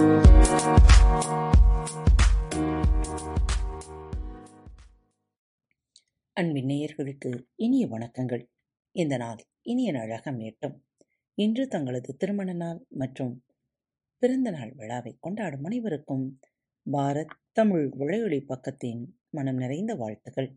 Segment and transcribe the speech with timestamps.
[0.00, 0.20] அன்பின்
[6.34, 8.50] நேயர்களுக்கு இனிய வணக்கங்கள்.
[8.92, 10.80] இந்த நாள் இனிய நாளாக அமையட்டும்.
[11.34, 13.44] இன்று தங்களது திருமண நாள் மற்றும்
[14.18, 16.40] பிறந்த நாள் விழாவை கொண்டாடும் அனைவருக்கும்
[16.92, 20.56] பாரத் தமிழ் உழையொலி பக்கத்தின் மனம் நிறைந்த வாழ்த்துகள்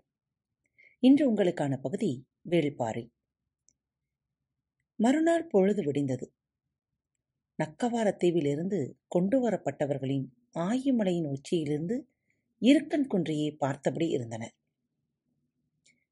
[1.00, 3.10] இன்று உங்களுக்கான பகுதி வேள்பாறை.
[4.96, 6.34] மறுநாள் பொழுது விடிந்தது.
[7.64, 12.08] நக்கவாரத்தீவிலிருந்து கொண்டு வரப்பட்டவர்களின் ஆயுமலையின் உச்சியிலிருந்து
[12.60, 14.54] இருக்கன் குன்றியை பார்த்தபடி இருந்தனர்.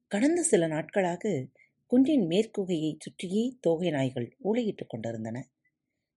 [0.07, 1.47] கடந்த சில நாட்களாக
[1.85, 5.49] குன்றின் மேற்குகையைச் சுற்றியே தோகை நாய்கள் ஊளையிட்டுக் கொண்டிருந்தன.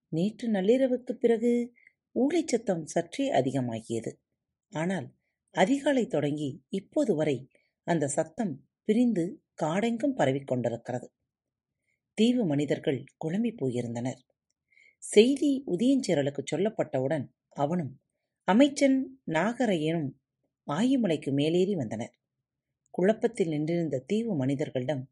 [0.08, 1.72] நேற்று நள்ளிரவுக்குப் பிறகு
[2.12, 4.12] ஊளைச் சத்தம் சற்றே அதிகமாகியது.
[4.70, 5.12] ஆனால்
[5.50, 7.48] அதிகாலை தொடங்கி இப்போது வரை
[7.84, 11.12] அந்த சத்தம் பிரிந்து காடெங்கும் பரவிக் கொண்டிருக்கிறது.
[12.14, 14.20] தீவு மனிதர்கள் குழம்பி போயிருந்தனர்.
[15.04, 17.24] செய்தி உதயஞ்சேரலுக்கு சொல்லப்பட்டவுடன்
[17.56, 17.92] அவனும்
[18.48, 20.10] அமைச்சன் நாகரையனும்
[20.66, 22.14] ஆயுமலைக்கு மேலேறி வந்தனர்.
[22.90, 25.02] குழப்பத்தில் நின்றிருந்த தீவு மனிதர்களிடம்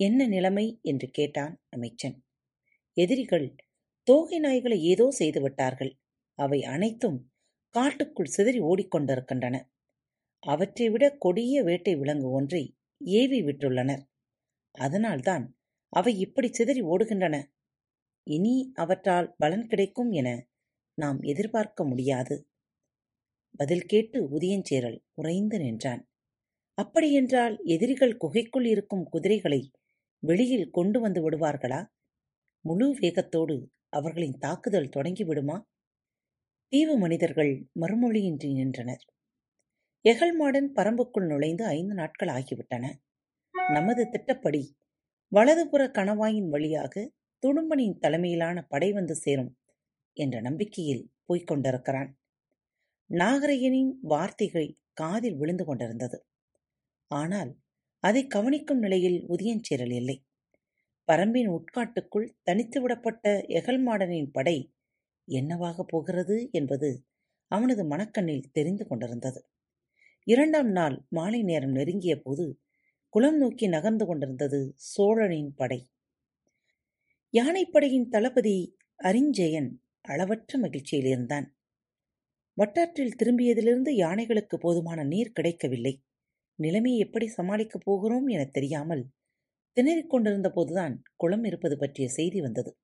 [0.00, 0.78] என்ன நிலைமை?
[0.82, 2.16] என்று கேட்டான் அமைச்சன்.
[2.96, 3.54] எதிரிகள்
[4.02, 5.92] தோகை நாய்களை ஏதோ செய்துவிட்டார்கள்
[6.38, 7.18] அவை அனைத்தும்
[7.74, 9.56] காட்டுக்குள் சிதறி ஓடிக்கொண்டிருக்கின்றன.
[10.42, 12.62] அவற்றை விட கொடிய வேட்டை விலங்கு ஒன்றை
[13.00, 14.02] ஏவி விட்டுள்ளனர்.
[14.74, 15.44] அதனால்தான்
[15.92, 17.36] அவை இப்படி சிதறி ஓடுகின்றன.
[18.28, 20.28] இனி அவற்றால் பலன் கிடைக்கும் என
[20.94, 22.36] நாம் எதிர்பார்க்க முடியாது.
[23.56, 26.02] பதில் கேட்டு உதயஞ்சேரல் உறைந்து நின்றான்.
[26.74, 29.60] அப்படியென்றால் எதிரிகள் குகைக்குள் இருக்கும் குதிரைகளை
[30.18, 31.80] வெளியில் கொண்டு வந்து விடுவார்களா?
[32.60, 33.56] முழு வேகத்தோடு
[33.88, 35.62] அவர்களின் தாக்குதல் தொடங்கிவிடுமா?
[36.68, 39.04] தீவு மனிதர்கள் மறுமொழியின்றி நின்றனர்.
[40.08, 42.92] எகல்மாடன் பரம்புக்குள் நுழைந்து ஐந்து நாட்கள் ஆகிவிட்டன.
[43.68, 44.62] நமது திட்டப்படி
[45.32, 46.94] வலதுபுற கணவாயின் வழியாக
[47.42, 49.50] துடும்பனின் தலைமையிலான படை வந்து சேரும்
[50.16, 52.10] என்ற நம்பிக்கையில் போய்க் கொண்டிருக்கிறான்.
[53.10, 56.18] நாகரையனின் வார்த்தைகள் காதில் விழுந்து கொண்டிருந்தது.
[57.10, 57.50] ஆனால்
[58.02, 60.16] அதை கவனிக்கும் நிலையில் உதயஞ்சேரல் இல்லை.
[61.08, 64.56] பரம்பின் உட்காட்டுக்குள் தனித்து விடப்பட்ட எகல்மாடனின் படை
[65.28, 66.90] என்னவாகப் போகிறது என்பது
[67.50, 69.40] அவனது மனக்கண்ணில் தெரிந்து கொண்டிருந்தது.
[70.26, 72.46] இரண்டாம் நாள் மாலை நேரம் நெருங்கிய போது
[73.14, 75.80] குளம் நோக்கி நகர்ந்து கொண்டிருந்தது சோழனின் படை.
[77.36, 81.56] யானைப்படையின் தளபதி அரிஞ்சயன் அளவற்ற மகிழ்ச்சியில் இருந்தான்.
[82.54, 86.02] வட்டாற்றில் திரும்பியதிலிருந்து யானைகளுக்கு போதுமான நீர் கிடைக்கவில்லை.
[86.54, 89.10] நிலைமையை எப்படி சமாளிக்கப் போகிறோம் எனத் தெரியாமல்
[89.76, 92.78] திணறிக் கொண்டிருந்த போதுதான் குளம் இருப்பது பற்றிய செய்தி வந்தது.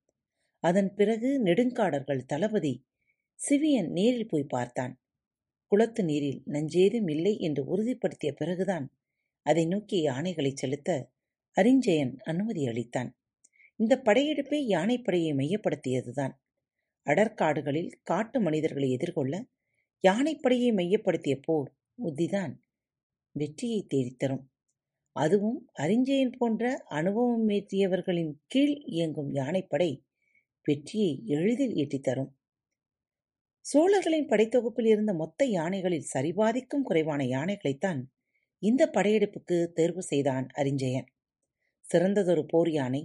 [0.59, 2.85] அதன் பிறகு நெடுங்காடர்கள் தளபதி
[3.49, 5.01] சிவியன் நேரில் போய் பார்த்தான்.
[5.67, 8.93] குளத்து நீரில் நஞ்சேதும் இல்லை என்று உறுதிப்படுத்திய பிறகுதான்
[9.43, 11.11] அதை நோக்கி யானைகளை செலுத்த
[11.61, 13.11] அரிஞ்சயன் அனுமதி அளித்தான்.
[13.81, 16.35] இந்த படையெடுப்பே யானைப்படையை மையப்படுத்தியதுதான்.
[17.07, 19.35] அடற்காடுகளில் காட்டு மனிதர்களை எதிர்கொள்ள
[20.05, 22.55] யானைப்படையை மையப்படுத்திய போர் உத்திதான்
[23.37, 24.45] வெற்றியை தேடித்தரும்
[25.17, 29.91] அதுவும் அரிஞ்சயன் போன்ற அனுபவம் ஏற்றியவர்களின் கீழ் இயங்கும் யானைப்படை
[30.67, 32.31] வெற்றியை எளிதில் ஈட்டித்தரும்
[33.65, 38.01] சோழர்களின் படைத்தொகுப்பில் இருந்த மொத்த யானைகளில் சரிபாதிக்கும் குறைவான யானைகளைத்தான்
[38.63, 41.09] இந்த படையெடுப்புக்கு தேர்வு செய்தான் அரிஞ்சயன்
[41.85, 43.03] சிறந்ததொரு போர் யானை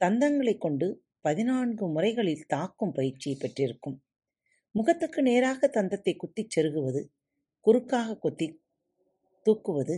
[0.00, 0.86] தந்தங்களைக் கொண்டு
[1.20, 3.96] பதினான்கு முறைகளில் தாக்கும் பயிற்சியை பெற்றிருக்கும்.
[4.74, 7.02] முகத்துக்கு நேராக தந்தத்தை குத்திச் செருகுவது
[7.66, 8.48] குறுக்காக குத்தி
[9.46, 9.96] தூக்குவது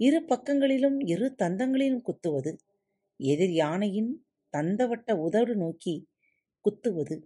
[0.00, 2.52] இரு பக்கங்களிலும் இரு தந்தங்களிலும் குத்துவது
[3.20, 4.12] எதிர் யானையின்
[4.54, 5.94] தந்தவட்ட உதடு நோக்கி
[6.64, 7.16] குத்துவது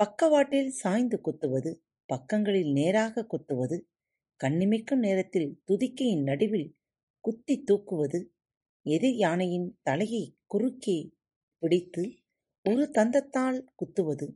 [0.00, 1.70] பக்கவாட்டில் சாய்ந்து குத்துவது
[2.06, 3.76] பக்கங்களில் நேராக குத்துவது
[4.40, 6.68] கண்ணிமைக்கும் நேரத்தில் துதிக்கையின் நடுவில்
[7.24, 8.20] குத்தி தூக்குவது
[8.86, 10.98] எதிர் யானையின் தலையை குறுக்கே
[11.62, 12.02] பிடித்து
[12.64, 14.26] ஒரு தந்தத்தால் குத்துவது.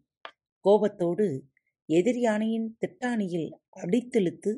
[0.65, 1.27] கோபத்தோடு
[1.89, 4.53] எதிர் யானையின் திட்டாணியில் அடித்தெழுத்து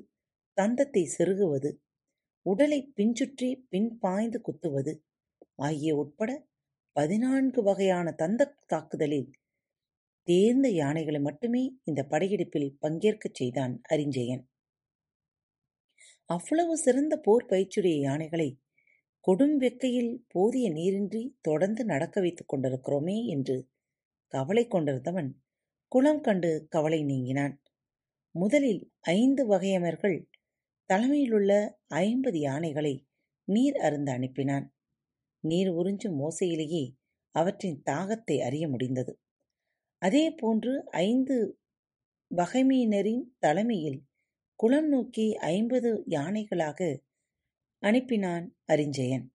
[0.57, 1.71] தந்தத்தை செருகுவது.
[2.47, 4.93] உடலை பின்சுற்றி பின் பாய்ந்து குத்துவது.
[5.55, 6.31] ஆகிய உட்பட
[6.93, 9.31] பதினான்கு வகையான தந்த தாக்குதலில்
[10.29, 14.45] தேர்ந்த யானைகளை மட்டுமே இந்த படையெடுப்பில் பங்கேற்கச் செய்தான் அரிஞ்சயன்.
[16.31, 18.49] அவ்வளவு சிறந்த போர் பயிற்சியுடைய யானைகளை
[19.27, 23.57] கொடும் வெக்கையில் போதிய நீரின்றி தொடர்ந்து நடக்க வைத்துக் கொண்டிருக்கிறோமே என்று
[24.33, 25.31] கவலை கொண்டிருந்தவன்
[25.93, 27.55] குளம் கண்டு கவலை நீங்கினான்.
[28.35, 30.17] முதலில் ஐந்து வகையமர்கள்
[30.91, 31.53] தலைமையிலுள்ள
[31.87, 32.95] ஐம்பது யானைகளை
[33.49, 34.67] நீர் அருந்த அனுப்பினான்.
[35.45, 36.85] நீர் உறிஞ்சும் ஓசையிலேயே
[37.35, 39.13] அவற்றின் தாகத்தை அறிய முடிந்தது.
[40.03, 41.37] அதே போன்று ஐந்து
[42.31, 44.01] வகைமையினரின் தலைமையில்
[44.61, 46.81] குளம் நோக்கி ஐம்பது யானைகளாக
[47.83, 49.27] அனுப்பினான் அரிஞ்சயன்.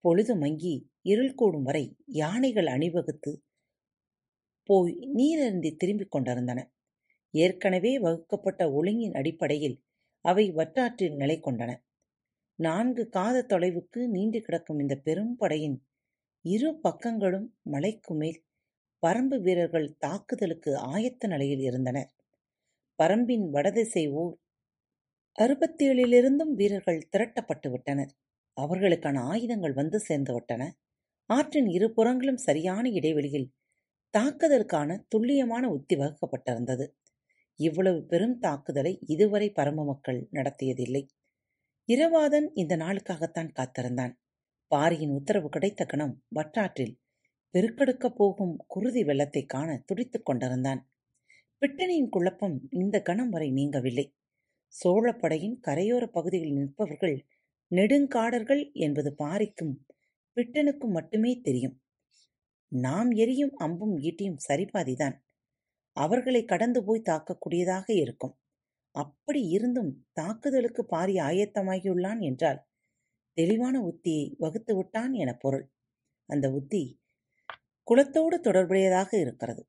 [0.00, 3.42] பொழுது மங்கி இருள் கூடும் வரை யானைகள் அணிவகுத்து
[4.62, 6.72] போய் நீரருந்தி திரும்பிக் கொண்டிருந்தன.
[7.30, 9.76] ஏற்கனவே வகுக்கப்பட்ட ஒழுங்கின் அடிப்படையில்
[10.20, 11.76] அவை வட்டாற்றில் நிலை கொண்டன.
[12.54, 15.78] நான்கு காத தொலைவுக்கு நீண்டு கிடக்கும் இந்த பெரும் படையின்
[16.44, 18.44] இரு பக்கங்களும் மலைக்கு மேல்
[19.02, 22.10] பரம்பு வீரர்கள் தாக்குதலுக்கு ஆயத்த நிலையில் இருந்தனர்.
[22.98, 24.41] பரம்பின் வடதிசை ஊர்
[25.40, 28.14] அறுபத்தேழிலிருந்தும் வீரர்கள் திரட்டப்பட்டு விட்டனர்.
[28.60, 30.70] அவர்களுக்கான ஆயுதங்கள் வந்து சேர்ந்துவிட்டன
[31.26, 33.52] ஆற்றின் இரு புறங்களும் சரியான இடைவெளியில்
[34.18, 36.88] தாக்குதலுக்கான துல்லியமான உத்தி வகுக்கப்பட்டிருந்தது.
[37.56, 41.06] இவ்வளவு பெரும் தாக்குதலை இதுவரை பரம மக்கள் நடத்தியதில்லை.
[41.92, 44.20] இரவாதன் இந்த நாளுக்காகத்தான் காத்திருந்தான்.
[44.66, 47.00] பாரியின் உத்தரவு கிடைத்த கணம் வட்டாற்றில்
[47.52, 50.90] பெருக்கெடுக்கப் போகும் குருதி வெள்ளத்தைக் காண துடித்துக் கொண்டிருந்தான்.
[51.60, 54.12] பிட்டனியின் குழப்பம் இந்த கணம் வரை நீங்கவில்லை.
[54.74, 57.16] சோழப்படையின் கரையோர பகுதிகளில் நிற்பவர்கள்
[57.70, 59.74] நெடுங்காடர்கள் என்பது பாரிக்கும்
[60.36, 61.76] பிட்டனுக்கும் மட்டுமே தெரியும்.
[62.68, 65.16] நாம் எரியும் அம்பும் ஈட்டியும் சரிபாதிதான்.
[65.96, 68.34] அவர்களை கடந்து போய் தாக்கக்கூடியதாக இருக்கும்.
[68.94, 72.60] அப்படி இருந்தும் தாக்குதலுக்கு பாரி ஆயத்தமாகியுள்ளான் என்றால்
[73.32, 75.66] தெளிவான உத்தியை வகுத்து விட்டான் என பொருள்.
[76.28, 76.82] அந்த உத்தி
[77.86, 79.62] குலத்தோடு தொடர்புடையதாக இருக்கிறது.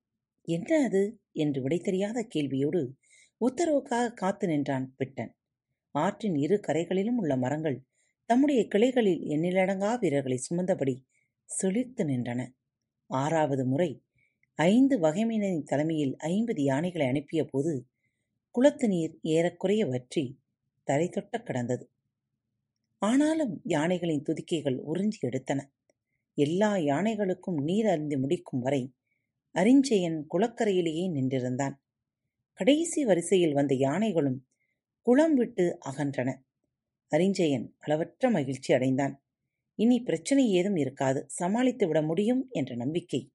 [0.47, 1.03] என்ன அது?
[1.31, 2.81] என்று விடை தெரியாத கேள்வியோடு
[3.45, 5.31] உத்தரவுக்காக காத்து நின்றான் பிட்டன்.
[5.91, 7.83] ஆற்றின் இரு கரைகளிலும் உள்ள மரங்கள்
[8.25, 10.95] தம்முடைய கிளைகளில் எண்ணிலடங்கா வீரர்களை சுமந்தபடி
[11.49, 12.41] செழித்து நின்றன.
[13.09, 14.03] ஆறாவது முறை
[14.55, 17.87] ஐந்து வகைமையினரின் தலைமையில் ஐம்பது யானைகளை அனுப்பிய போது
[18.51, 20.39] குளத்து நீர் ஏறக்குறைய வற்றி
[20.83, 21.85] தரை தொட்ட கிடந்தது.
[23.01, 25.61] ஆனாலும் யானைகளின் துதிக்கைகள் உறிஞ்சி எடுத்தன.
[26.37, 28.83] எல்லா யானைகளுக்கும் நீர் அருந்தி முடிக்கும் வரை
[29.55, 31.75] அரிஞ்சயன் குளக்கரையிலேயே நின்றிருந்தான்.
[32.53, 34.47] கடைசி வரிசையில் வந்த யானைகளும்
[35.01, 36.35] குளம் விட்டு அகன்றன.
[37.11, 39.23] அரிஞ்சயன் அளவற்ற மகிழ்ச்சி அடைந்தான்.
[39.75, 41.25] இனி பிரச்சனை ஏதும் இருக்காது.
[41.27, 43.31] சமாளித்து விட முடியும் என்ற நம்பிக்கை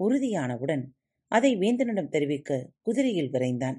[0.00, 0.84] உறுதியானவுடன்
[1.28, 3.78] அதை வேந்தனிடம் தெரிவிக்க குதிரையில் விரைந்தான்.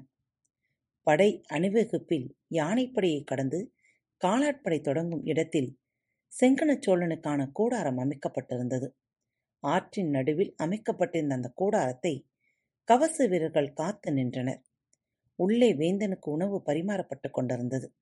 [1.02, 3.72] படை அணிவகுப்பில் யானைப்படையை கடந்து
[4.24, 5.78] காலாட்படை தொடங்கும் இடத்தில்
[6.40, 8.88] செங்கனச் சோழனுக்கான கூடாரம் அமைக்கப்பட்டிருந்தது.
[9.58, 12.26] ஆற்றின் நடுவில் அமைக்கப்பட்டிருந்த அந்த கூடாரத்தை
[12.84, 14.65] கவச வீரர்கள் காத்து நின்றனர்.
[15.36, 17.94] உள்ளே வேந்தனுக்கு உணவு பரிமாறப்பட்டுக் கொண்டிருந்தது.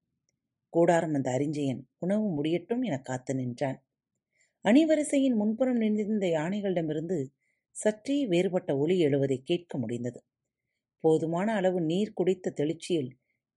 [0.69, 3.87] கூடாரம் அந்த அறிஞ்சயன் உணவு முடியட்டும் என காத்து நின்றான்.
[4.65, 7.27] அணிவரிசையின் முன்புறம் நின்றிருந்த யானைகளிடமிருந்து
[7.71, 10.25] சற்றே வேறுபட்ட ஒலி எழுவதை கேட்க முடிந்தது.
[11.01, 13.11] போதுமான அளவு நீர் குடித்த தெளிச்சியில்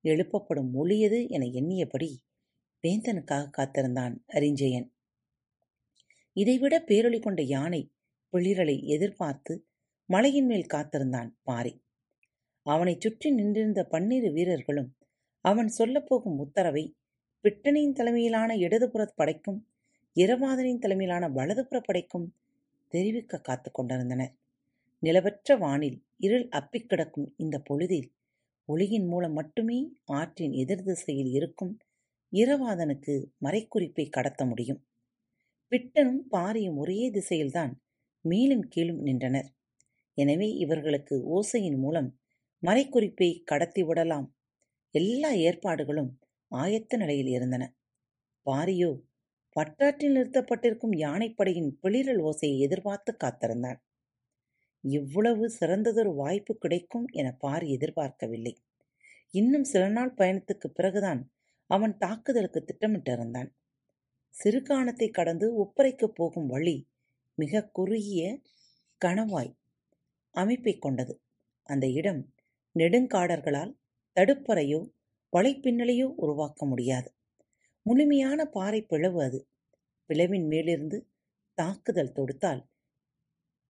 [0.04, 2.18] எழுப்பப்படும் ஒளியது என எண்ணியபடி
[2.88, 4.90] வேந்தனுக்காக காத்திருந்தான் அரிஞ்சயன்.
[6.34, 7.92] இதைவிட பேரொளி கொண்ட யானை
[8.34, 9.68] பிளிரலை எதிர்பார்த்து
[10.06, 11.86] மலையின் மேல் காத்திருந்தான் பாரி
[12.68, 14.96] அவனைச் சுற்றி நின்றிருந்த பன்னிரு வீரர்களும்
[15.42, 16.96] அவன் சொல்லப்போகும் உத்தரவை
[17.46, 19.68] பிட்டனின் தலைமையிலான இடதுபுற படைக்கும்
[20.16, 22.34] இரவாதனின் தலைமையிலான வலதுபுற படைக்கும்
[22.88, 24.34] தெரிவிக்க காத்து கொண்டிருந்தனர்.
[25.04, 28.12] நிலவற்ற வானில் இருள் அப்பிக் கிடக்கும் இந்த பொழுதில்
[28.66, 31.80] ஒளியின் மூலம் மட்டுமே ஆற்றின் எதிர் திசையில் இருக்கும்
[32.34, 34.82] இரவாதனுக்கு மறைக்குறிப்பை கடத்த முடியும்.
[35.72, 37.74] பிட்டனும் பாரியும் ஒரே திசையில்தான்
[38.22, 39.50] மேலும் கீழும் நின்றனர்.
[40.14, 42.17] எனவே இவர்களுக்கு ஓசையின் மூலம்
[42.66, 44.36] மறைக்குறிப்பை கடத்தி விடலாம்.
[44.92, 46.20] எல்லா ஏற்பாடுகளும்
[46.52, 47.76] ஆயத்த நிலையில் இருந்தன.
[48.46, 49.02] பாரியோ
[49.56, 53.82] வட்டாற்றில் நிறுத்தப்பட்டிருக்கும் யானைப்படையின் பிளிரல் ஓசையை எதிர்பார்த்து காத்திருந்தான்
[54.84, 58.58] இவ்வளவு சிறந்ததொரு வாய்ப்பு கிடைக்கும் என பாரி எதிர்பார்க்கவில்லை.
[59.32, 61.32] இன்னும் சில நாள் பயணத்துக்குப் பிறகுதான்
[61.68, 63.50] அவன் தாக்குதலுக்கு திட்டமிட்டிருந்தான்.
[64.44, 66.88] சிறுகாணத்தை கடந்து உப்பரைக்குப் போகும் வழி
[67.36, 68.40] மிக குறுகிய
[69.06, 69.56] கணவாய்
[70.32, 71.22] அமைப்பை கொண்டது.
[71.64, 72.34] அந்த இடம்
[72.78, 73.74] நெடுங்காடர்களால்
[74.18, 74.82] தடுப்பறையோ
[75.34, 77.10] வலைப்பின்னலையோ உருவாக்க முடியாது.
[77.86, 79.40] முழுமையான பாறை பிளவு அது.
[80.10, 80.98] பிளவின் மேலிருந்து
[81.58, 82.62] தாக்குதல் தொடுத்தால்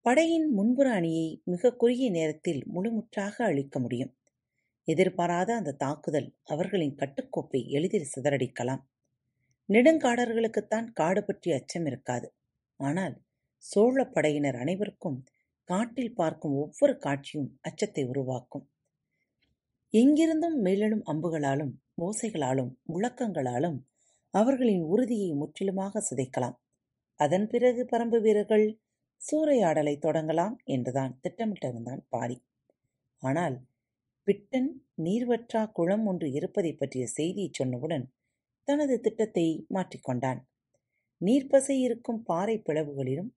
[0.06, 4.12] படையின் முன்புற அணியை மிக குறுகிய நேரத்தில் முழுமுற்றாக அழிக்க முடியும்.
[4.88, 8.84] எதிர்பாராத அந்த தாக்குதல் அவர்களின் கட்டுக்கோப்பை எளிதில் சிதறடிக்கலாம்.
[9.70, 12.28] நெடுங்காடர்களுக்குத்தான் காடு பற்றி அச்சம் இருக்காது.
[12.80, 13.16] ஆனால்
[13.58, 15.24] சோழ படையினர் அனைவருக்கும்
[15.70, 18.66] காட்டில் பார்க்கும் ஒவ்வொரு காட்சியும் அச்சத்தை உருவாக்கும்.
[19.96, 23.78] எங்கிருந்தும் மேலெழும் அம்புகளாலும் ஓசைகளாலும் முழக்கங்களாலும்
[24.34, 26.56] அவர்களின் உறுதியை முற்றிலுமாக சிதைக்கலாம்.
[27.20, 28.80] அதன் பிறகு பரம்பு வீரர்கள்
[29.22, 32.44] சூறையாடலை தொடங்கலாம் என்றுதான் திட்டமிட்டிருந்தான் பாரி.
[33.22, 33.56] ஆனால்
[34.24, 34.70] பிட்டன்
[35.04, 38.06] நீர்வற்றா குளம் ஒன்று இருப்பதைப் பற்றிய செய்தியை சொன்னவுடன்
[38.64, 40.42] தனது திட்டத்தை மாற்றிக்கொண்டான்.
[41.22, 43.32] நீர்ப்பசை இருக்கும் பாறை பிளவுகளிலும்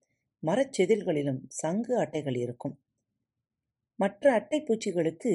[0.46, 2.80] மரச்செதில்களிலும் சங்கு அட்டைகள் இருக்கும்.
[3.94, 5.32] மற்ற அட்டை பூச்சிகளுக்கு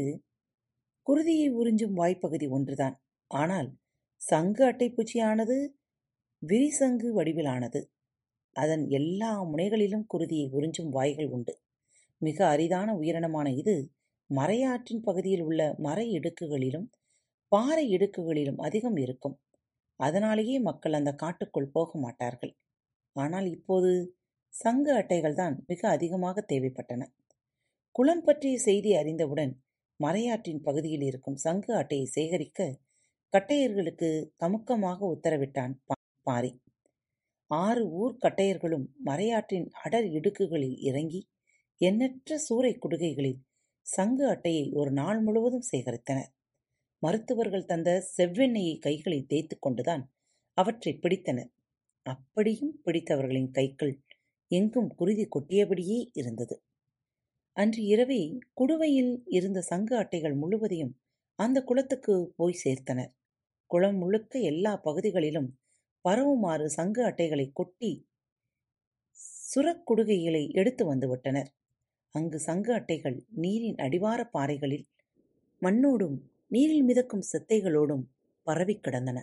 [1.07, 2.95] குருதியை உறிஞ்சும் வாய்ப்பகுதி ஒன்றுதான்.
[3.27, 3.69] ஆனால்
[4.21, 5.57] சங்கு அட்டைப்பூச்சியானது
[6.41, 7.81] விரிசங்கு வடிவிலானது.
[8.55, 11.53] அதன் எல்லா முனைகளிலும் குருதியை உறிஞ்சும் வாய்கள் உண்டு.
[12.17, 13.75] மிக அரிதான உயிரினமான இது
[14.29, 16.87] மறையாற்றின் பகுதியில் உள்ள மறை இடுக்குகளிலும்
[17.51, 19.35] பாறை இடுக்குகளிலும் அதிகம் இருக்கும்.
[19.99, 22.53] அதனாலேயே மக்கள் அந்த காட்டுக்குள் போக மாட்டார்கள்.
[23.15, 23.91] ஆனால் இப்போது
[24.53, 27.03] சங்கு அட்டைகள் தான் மிக அதிகமாக தேவைப்பட்டன.
[27.95, 29.53] குளம் பற்றிய செய்தி அறிந்தவுடன்
[29.99, 32.59] மறையாற்றின் பகுதியில் இருக்கும் சங்கு அட்டையை சேகரிக்க
[33.33, 34.09] கட்டையர்களுக்கு
[34.39, 35.73] கமுக்கமாக உத்தரவிட்டான்
[36.23, 36.51] பாரி.
[37.51, 41.21] ஆறு ஊர் கட்டையர்களும் மறையாற்றின் அடர் இடுக்குகளில் இறங்கி
[41.81, 43.39] எண்ணற்ற சூறை குடுகைகளில்
[43.85, 46.31] சங்கு அட்டையை ஒரு நாள் முழுவதும் சேகரித்தனர்.
[47.03, 50.03] மருத்துவர்கள் தந்த செவ்வெண்ணெயை கைகளில் தேய்த்து கொண்டுதான்
[50.57, 51.51] அவற்றை பிடித்தனர்.
[52.05, 53.93] அப்படியும் பிடித்தவர்களின் கைகள்
[54.51, 56.55] எங்கும் குருதி கொட்டியபடியே இருந்தது.
[57.57, 58.21] அன்று இரவே
[58.61, 60.93] குடுவையில் இருந்த சங்கு அட்டைகள் முழுவதையும்
[61.39, 63.11] அந்த குளத்துக்கு போய் சேர்த்தனர்.
[63.71, 65.49] குளம் முழுக்க எல்லா பகுதிகளிலும்
[66.05, 67.91] பரவுமாறு சங்கு அட்டைகளை கொட்டி
[69.55, 71.49] சுரக்குடுகைகளை எடுத்து வந்துவிட்டனர்
[72.15, 74.85] அங்கு சங்கு அட்டைகள் நீரின் அடிவார பாறைகளில்
[75.61, 76.17] மண்ணோடும்
[76.47, 78.03] நீரில் மிதக்கும் செத்தைகளோடும்
[78.47, 79.19] பரவி கிடந்தன.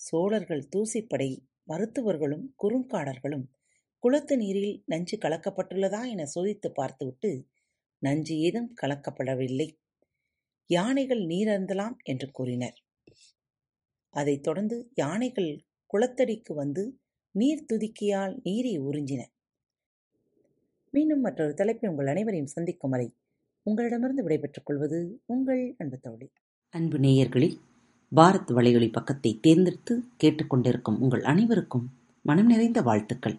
[0.00, 1.30] சோழர்கள் தூசிப்படை
[1.64, 3.46] மருத்துவர்களும் குறுங்காடர்களும்
[3.98, 7.46] குளத்து நீரில் நஞ்சு கலக்கப்பட்டுள்ளதா என சோதித்து பார்த்துவிட்டு
[7.98, 9.76] நஞ்சு ஏதும் கலக்கப்படவில்லை.
[10.66, 12.82] யானைகள் நீர் அருந்தலாம் என்று கூறினர்.
[14.10, 17.00] அதைத் தொடர்ந்து யானைகள் குளத்தடிக்கு வந்து
[17.30, 19.22] நீர் துதிக்கியால் நீரை உறிஞ்சின.
[20.90, 23.14] மீண்டும் மற்றொரு தலைப்பில் உங்கள் அனைவரையும் சந்திக்கும் வரை
[23.62, 26.32] உங்களிடமிருந்து விடைபெற்றுக் கொள்வது உங்கள் அன்பு தோழி.
[26.68, 27.56] அன்பு நேயர்களில்
[28.16, 31.88] பாரத் வலையொலி பக்கத்தை தேர்ந்தெடுத்து கேட்டுக்கொண்டிருக்கும் உங்கள் அனைவருக்கும்
[32.22, 33.38] மனம் நிறைந்த வாழ்த்துக்கள்.